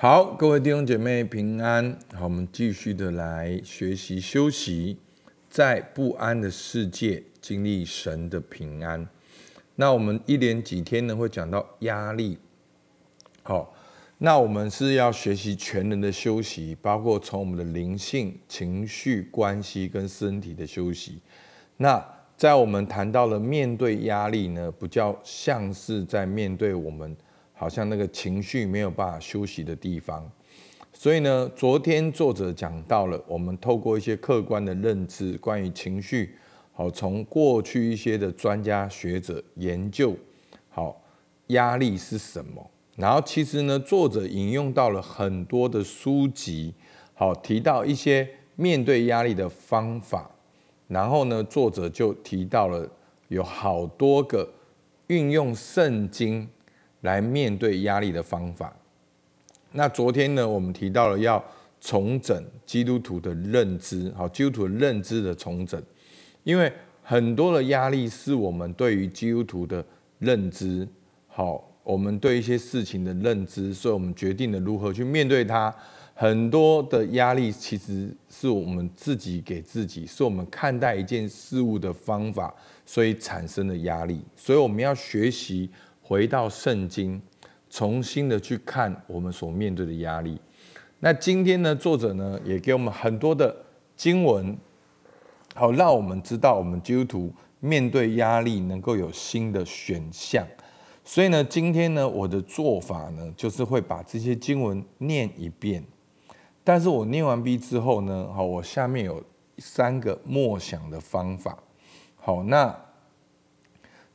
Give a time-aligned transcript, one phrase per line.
[0.00, 1.98] 好，各位弟兄姐妹平安。
[2.14, 4.96] 好，我们继续的来学习休息，
[5.50, 9.04] 在不安的世界经历神的平安。
[9.74, 12.38] 那我们一连几天呢，会讲到压力。
[13.42, 13.74] 好，
[14.18, 21.20] 那我们是要学习全人的休息，包括从我们的灵性、情绪、关系跟身体的休息。
[21.76, 22.00] 那
[22.36, 27.16] 在我们谈到了面对压力呢，不叫像是在面对我们。
[27.58, 30.30] 好像那个情绪没有办法休息的地方，
[30.92, 36.36] 所以呢，昨天作者讲到了，我们透过一些客观的认知，关于情绪，
[36.72, 40.14] 好，从过去一些的专家学者研究，
[40.68, 41.02] 好，
[41.48, 42.70] 压力是什么？
[42.94, 46.72] 然后其实呢，作者引用到了很多的书籍，
[47.14, 50.30] 好，提到一些面对压力的方法，
[50.86, 52.88] 然后呢，作者就提到了
[53.26, 54.48] 有好多个
[55.08, 56.48] 运用圣经。
[57.02, 58.74] 来面对压力的方法。
[59.72, 61.42] 那昨天呢，我们提到了要
[61.78, 65.80] 重整基督徒的认知，好，基督徒认知的重整，
[66.42, 69.84] 因为很多的压力是我们对于基督徒的
[70.18, 70.88] 认知，
[71.26, 75.72] 好，我们对一些事情的认知，所以我们决定了如何去面对它。
[76.14, 82.52] 很多的压力其实是我们自己给自己，是我们看待一件事物的方法，
[82.84, 84.20] 所以产生的压力。
[84.34, 85.68] 所以我们要学习。
[86.08, 87.20] 回到圣经，
[87.68, 90.40] 重新的去看我们所面对的压力。
[91.00, 93.54] 那今天呢，作者呢也给我们很多的
[93.94, 94.56] 经文，
[95.54, 100.46] 好让我们知道我们基督徒面对压力能够有新的选项。
[101.04, 105.84] 所以呢，今天呢我的做法呢，就是会把这些经文念一遍。
[106.64, 109.22] 但是我念完毕之后呢，好，我下面有
[109.58, 111.58] 三个默想的方法。
[112.16, 112.87] 好，那。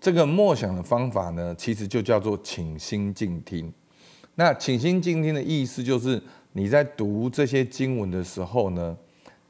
[0.00, 3.70] 这个默想的方法呢，其实就叫做请心静听。
[4.34, 8.96] 那请心静听的意思就是，你在读这些经文的时候呢，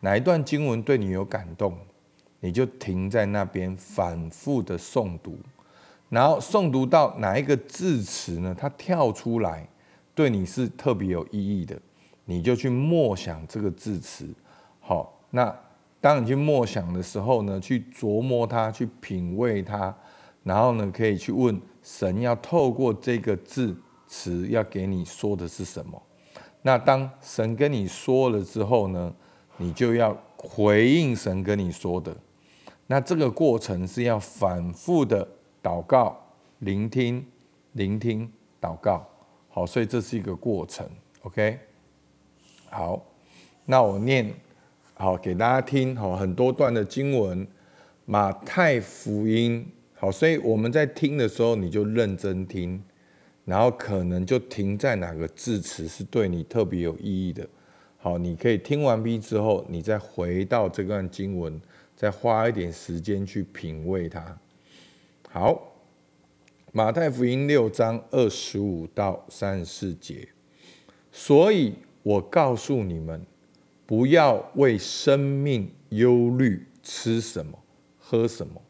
[0.00, 1.78] 哪一段经文对你有感动，
[2.40, 5.38] 你就停在那边反复的诵读，
[6.08, 9.68] 然后诵读到哪一个字词呢，它跳出来，
[10.16, 11.80] 对你是特别有意义的，
[12.24, 14.26] 你就去默想这个字词。
[14.80, 15.56] 好，那
[16.00, 19.94] 当你去默想的时候呢，去琢磨它，去品味它。
[20.42, 26.02] 然后呢，可以去问神，要透过这个字词要给你说的是什么？
[26.62, 29.12] 那当神跟你说了之后呢，
[29.58, 32.16] 你就要回应神跟你说的。
[32.86, 35.26] 那这个过程是要反复的
[35.62, 36.18] 祷告、
[36.58, 37.24] 聆听、
[37.72, 38.30] 聆听、
[38.60, 39.06] 祷告。
[39.48, 40.88] 好，所以这是一个过程。
[41.22, 41.58] OK，
[42.70, 43.02] 好，
[43.66, 44.32] 那我念
[44.94, 45.94] 好给大家听。
[45.96, 47.46] 好，很多段的经文，
[48.06, 49.70] 马太福音。
[50.00, 52.82] 好，所以我们在听的时候，你就认真听，
[53.44, 57.46] 然后可能就停在哪个字词是对你特别有意义的。
[57.98, 61.60] 好，你可以听完毕之后，你再回到这段经文，
[61.94, 64.38] 再花一点时间去品味它。
[65.28, 65.74] 好，
[66.72, 70.26] 马太福音六章二十五到三十四节，
[71.12, 73.20] 所以我告诉你们，
[73.84, 77.58] 不要为生命忧虑，吃什么，
[77.98, 78.62] 喝什么。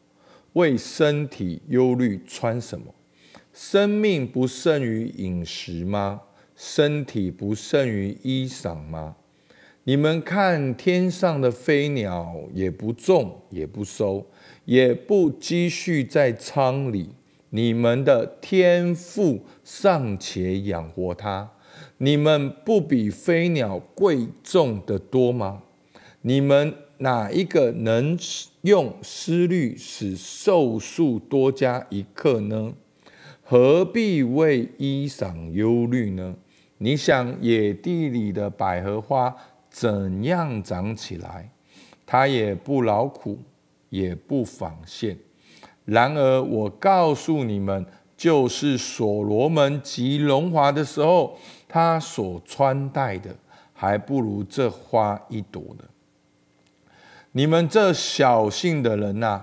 [0.54, 2.94] 为身体忧虑，穿什么？
[3.52, 6.22] 生命不胜于饮食吗？
[6.56, 9.16] 身体不胜于衣裳吗？
[9.84, 14.26] 你们看天上的飞鸟，也不种，也不收，
[14.64, 17.10] 也不积蓄在仓里，
[17.50, 21.52] 你们的天赋尚且养活它，
[21.98, 25.62] 你们不比飞鸟贵重的多吗？
[26.22, 26.74] 你们。
[27.02, 28.18] 哪一个能
[28.60, 32.74] 用思虑使寿数多加一刻呢？
[33.42, 36.36] 何必为衣裳忧虑呢？
[36.76, 39.34] 你想野地里的百合花
[39.70, 41.50] 怎样长起来？
[42.04, 43.38] 它也不劳苦，
[43.88, 45.16] 也不纺线。
[45.86, 53.34] 然而我告诉你们，就是所罗门极荣华的时候，他所穿戴的，
[53.72, 55.84] 还不如这花一朵呢。
[57.32, 59.40] 你们这小信的人呐，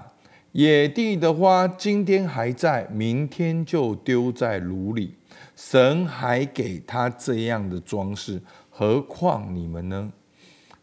[0.51, 5.15] 野地的花今天还在，明天就丢在炉里。
[5.55, 10.11] 神还给他这样的装饰，何况你们呢？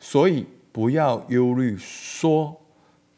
[0.01, 2.59] 所以不要忧虑，说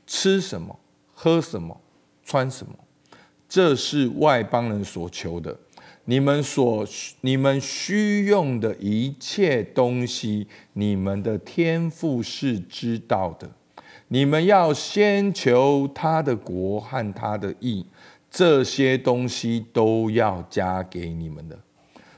[0.05, 0.77] 吃什么、
[1.15, 1.81] 喝什么、
[2.25, 2.75] 穿什么，
[3.49, 5.57] 这是外邦人所求的。
[6.07, 6.85] 你们所
[7.21, 13.49] 你们需用的一切东西，你们的天赋是知道的。
[14.09, 17.85] 你们要先求他的国和他的义，
[18.31, 21.59] 这些东西都要加给你们的。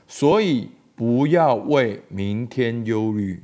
[0.07, 3.41] 所以不要为明天忧虑，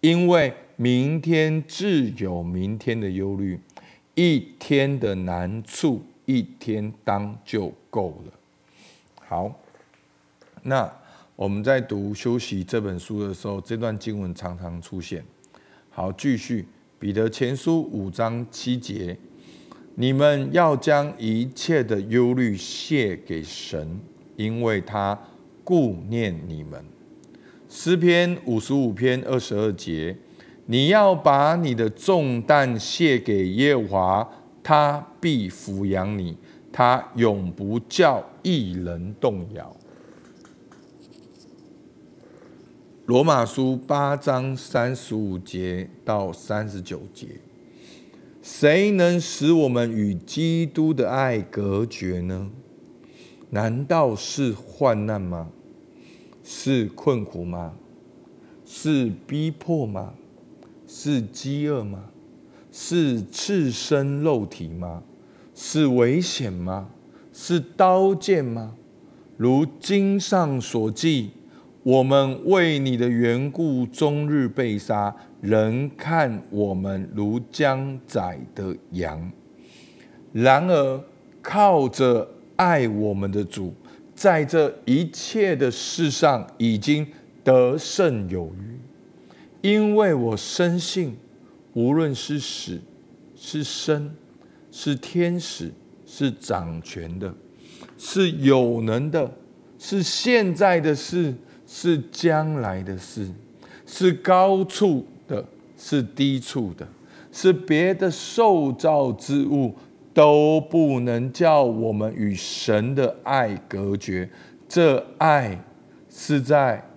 [0.00, 3.60] 因为明天自有明天的忧虑。
[4.18, 8.32] 一天的难处，一天当就够了。
[9.28, 9.54] 好，
[10.62, 10.90] 那
[11.34, 15.22] 我们在读《休息》这本书的时候，这段经文常常出现。
[15.90, 16.62] 好，继续
[16.98, 19.16] 《彼得前书》五章七节：
[19.96, 24.00] 你们要将一切的忧虑卸给神，
[24.36, 25.18] 因为他
[25.62, 26.84] 顾念你们。
[27.68, 30.16] 诗篇五十五篇二十二节。
[30.68, 34.28] 你要把你的重担卸给耶和华，
[34.64, 36.36] 他必抚养你，
[36.72, 39.76] 他永不叫一人动摇。
[43.06, 47.28] 罗马书八章三十五节到三十九节，
[48.42, 52.50] 谁能使我们与基督的爱隔绝呢？
[53.50, 55.52] 难道是患难吗？
[56.42, 57.74] 是困苦吗？
[58.64, 60.14] 是逼迫吗？
[60.88, 62.06] 是饥饿吗？
[62.72, 65.04] 是赤身肉体吗？
[65.54, 66.88] 是危险吗？
[67.32, 68.74] 是刀剑吗？
[69.36, 71.30] 如经上所记，
[71.86, 79.30] 我们为你的缘故终日被杀，人看我们如将宰的羊。
[80.32, 81.00] 然而
[81.40, 83.72] 靠着爱我们的主，
[84.16, 87.06] 在这一切的事上已经
[87.44, 88.80] 得胜有余。
[89.60, 91.16] 因为我深信，
[91.74, 92.80] 无论是死
[93.36, 94.12] 是生，
[94.72, 95.70] 是天使
[96.04, 97.32] 是掌权的，
[97.96, 99.30] 是有能的，
[99.78, 101.32] 是现在的事，
[101.66, 103.28] 是将来的事，
[103.86, 105.44] 是高处的，
[105.76, 106.86] 是低处的，
[107.32, 109.74] 是别的受造之物，
[110.14, 114.30] 都不能叫我们与神的爱隔绝。
[114.68, 115.64] 这爱
[116.08, 116.88] 是在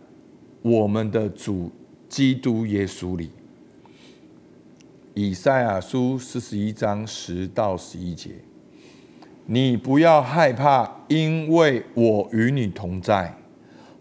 [0.62, 1.72] 我们的主。
[2.10, 3.30] 基督耶稣里，
[5.14, 8.32] 以赛亚书四十一章十到十一节，
[9.46, 13.38] 你不要害怕，因为我与你同在；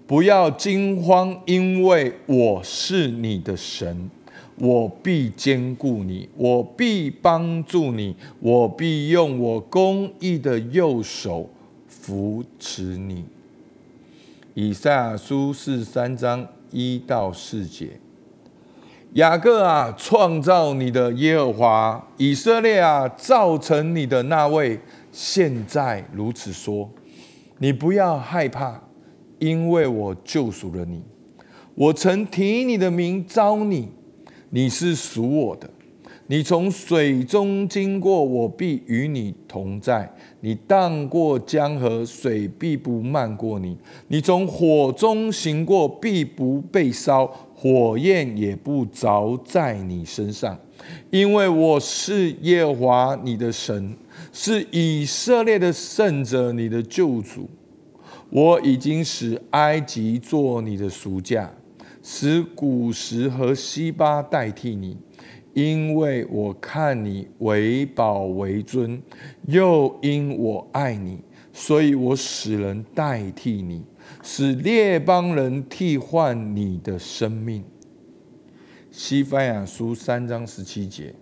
[0.09, 4.11] 不要惊慌，因为我是你的神，
[4.57, 11.49] 我必坚固你，我必帮助你，我必用我公义的右手
[11.87, 13.25] 扶持你。
[14.55, 16.49] 以赛亚书四三章。
[16.71, 17.99] 一到四节，
[19.15, 24.79] 雅各啊，创造你的耶和华，以色列啊，造成你的那位，
[25.11, 26.91] 现在如此说：
[27.57, 28.83] 你不要害怕，
[29.39, 31.03] 因为我救赎了你。
[31.75, 33.89] 我曾提你的名招你，
[34.51, 35.71] 你是属我的。
[36.31, 40.07] 你从水中经过，我必与你同在；
[40.41, 43.75] 你荡过江河，水必不漫过你；
[44.09, 50.59] 你从火中行过，必不被烧，火焰也不着在你身上。
[51.11, 53.97] 因为我是耶华你的神，
[54.31, 57.49] 是以色列的圣者，你的救主。
[58.31, 61.51] 我已经使埃及做你的赎价，
[62.03, 64.97] 使古时和西巴代替你。
[65.55, 69.03] 因为我看你为宝为尊，
[69.47, 71.19] 又因我爱你，
[71.53, 73.83] 所以我使人代替你，
[74.23, 77.65] 使列邦人替换你的生命。
[78.93, 81.13] 西番雅书三章十七节，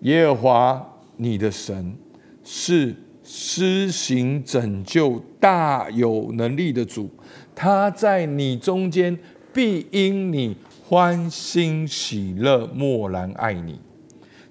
[0.00, 1.96] 耶和华你的神
[2.44, 7.10] 是施行拯救、大有能力的主，
[7.54, 9.18] 他在你中间
[9.52, 10.56] 必因你。
[10.84, 13.80] 欢欣喜乐，默然爱你，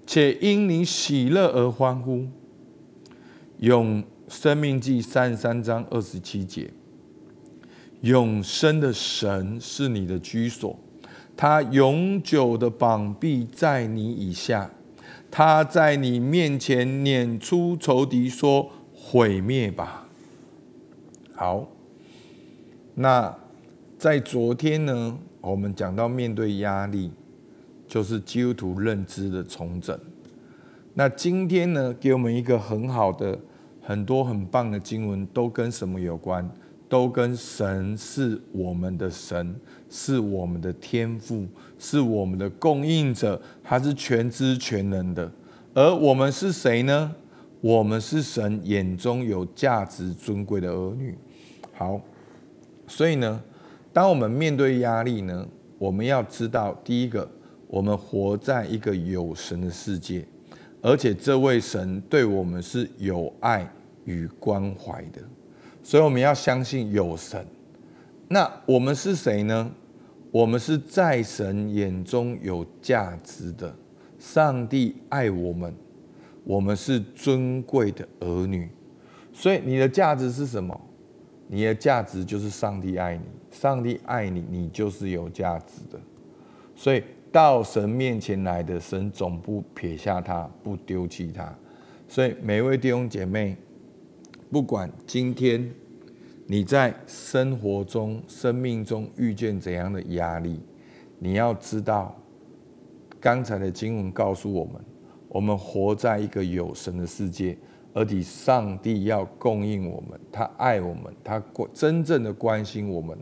[0.08, 2.26] 且因你喜乐而欢呼。
[3.60, 6.72] 永生命记三十三章二十七节，
[8.00, 10.80] 永生的神是你的居所，
[11.38, 14.72] 他永久的膀臂在你以下，
[15.32, 20.06] 他在你面前撵出仇敌，说毁灭吧。
[21.34, 21.68] 好，
[22.94, 23.34] 那
[23.98, 25.18] 在昨天呢？
[25.40, 27.10] 我们讲到面对压力，
[27.88, 29.98] 就是基督徒认知的重整。
[30.94, 33.40] 那今天呢，给我们一个很好的、
[33.82, 36.48] 很多很棒的经文，都跟什么有关？
[36.92, 39.56] 都跟神是我们的神，
[39.90, 41.48] 是我们的天赋，
[41.80, 45.32] 是我们的供应者，他是全知全能的。
[45.74, 47.16] 而我们是谁呢？
[47.62, 51.18] 我们是神眼中有价值、尊贵的儿女。
[51.72, 52.02] 好，
[52.88, 53.42] 所以呢？
[53.94, 57.26] 当我们面对压力呢，我们要知道，第一个，
[57.68, 60.26] 我们活在一个有神的世界，
[60.82, 63.66] 而且这位神对我们是有爱
[64.04, 65.22] 与关怀的，
[65.84, 67.46] 所以我们要相信有神，
[68.28, 69.72] 那我们是谁呢？
[70.32, 73.76] 我们是在神眼中有价值的。
[74.18, 75.74] 上帝爱我们，
[76.44, 78.70] 我们是尊贵的儿女。
[79.34, 80.80] 所以你的价值是什么？
[81.48, 86.00] 你的价值就是上帝爱你，上帝爱你，你就是有价值的。
[86.76, 91.54] 所以到神面前来的神总不撇下他，不丢弃他。
[92.08, 93.58] 所以每位弟兄姐妹，
[94.52, 95.74] 不管今天
[96.46, 100.60] 你在生活中、生命中遇见怎样的压力，
[101.20, 102.14] 你要知道，
[103.18, 104.74] 刚才的经文告诉我们，
[105.30, 107.58] 我们活在一个有神的世界。
[107.94, 113.18] 而且上帝要供应我们，他爱我们，他关真正的关心我们，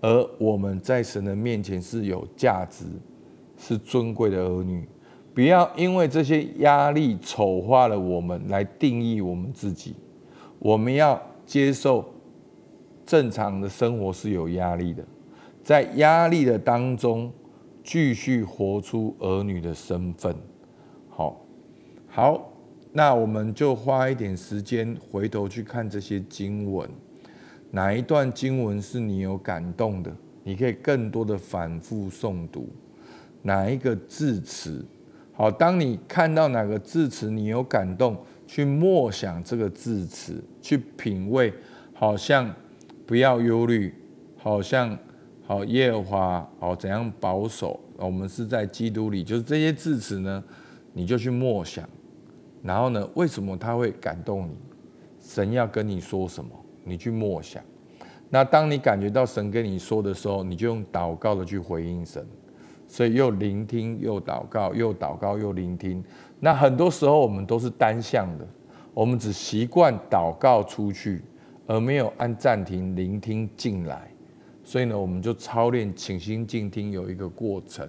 [0.00, 2.84] 而我们在神的面前是有价值、
[3.58, 4.86] 是尊贵的儿女。
[5.34, 9.94] 不要因为这些压力丑化了我们，来定义我们自己。
[10.66, 12.04] 我们要接受
[13.06, 15.04] 正常的生活是有压力的，
[15.62, 17.30] 在压力的当中，
[17.84, 20.34] 继续活出儿女的身份。
[21.08, 21.40] 好，
[22.08, 22.52] 好。
[22.90, 26.90] 那我们就花一点时间回头去看这些经文，
[27.70, 30.10] 哪一段经文是你有感动的？
[30.42, 32.68] 你可以更多的反复诵读
[33.42, 34.84] 哪一个字词。
[35.32, 41.52] 好，当你看到哪个字词你有感动，去默想这个字词，去品味，
[41.92, 42.54] 好像
[43.04, 43.94] 不要忧虑，
[44.36, 44.96] 好像
[45.44, 50.42] 好耶和华好怎样保守，我们是在基督里，就是这些字词呢，
[50.92, 51.88] 你就去默想。
[52.62, 53.08] 然后呢？
[53.14, 54.56] 为什么他会感动你？
[55.20, 56.50] 神要跟你说什么？
[56.82, 57.62] 你去默想。
[58.28, 62.26] 那当你感觉到神跟你说的时候，你就用祷告的去回应神。
[62.88, 66.02] 所以又聆听又祷告，又祷告又聆听。
[66.40, 68.46] 那很多时候我们都是单向的，
[68.94, 71.22] 我们只习惯祷告出去，
[71.66, 74.10] 而没有按暂停聆听进来。
[74.62, 77.88] 所以呢，我们就操练倾心静听有一个过程。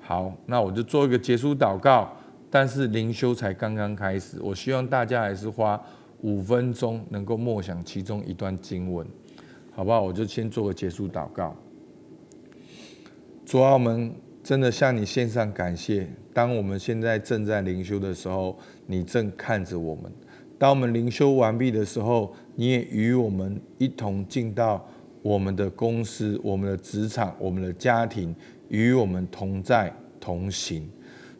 [0.00, 2.10] 好，那我就做一个结束祷告。
[2.50, 5.80] 但是灵修才刚刚开始，我希望大家还是花
[6.20, 9.06] 五分钟能够默想其中一段经文，
[9.72, 10.00] 好不好？
[10.00, 11.54] 我就先做个结束祷告。
[13.44, 14.10] 主啊，我们
[14.42, 16.08] 真的向你献上感谢。
[16.32, 20.04] 当我们现在正在灵修的时候，你正看着我们；
[20.58, 24.88] 当我们灵修完毕的时候，你也与我们一同进到
[25.20, 28.34] 我们的公司、我们的职场、我们的家庭，
[28.68, 30.88] 与我们同在同行。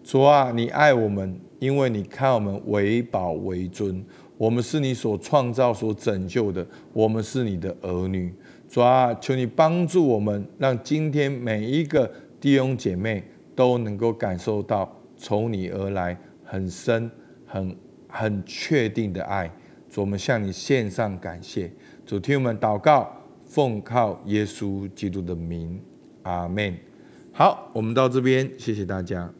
[0.04, 4.04] 主啊，你爱我们，因为你看我们为宝为尊，
[4.36, 8.32] 我们是你所创造、所拯救的，我们是你的儿女。
[8.68, 12.10] 主啊，求你帮助我们，让今天每一个
[12.40, 13.22] 弟兄姐妹
[13.54, 17.08] 都能够感受到从你而来很深、
[17.46, 17.76] 很
[18.08, 19.48] 很确定的爱。
[19.88, 21.70] 主，我们向你献上感谢。
[22.04, 23.08] 主，听我们祷告，
[23.46, 25.80] 奉靠耶稣基督的名，
[26.22, 26.76] 阿门。
[27.32, 29.32] 好，我们到这边，谢谢大家。